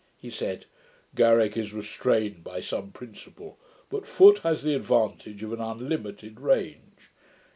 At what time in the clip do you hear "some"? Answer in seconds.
2.59-2.89